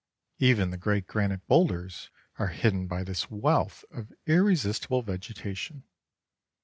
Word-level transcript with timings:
Even 0.39 0.71
the 0.71 0.79
great 0.79 1.05
granite 1.05 1.45
boulders 1.45 2.09
are 2.39 2.47
hidden 2.47 2.87
by 2.87 3.03
this 3.03 3.29
wealth 3.29 3.85
of 3.91 4.11
irresistible 4.25 5.03
vegetation. 5.03 5.83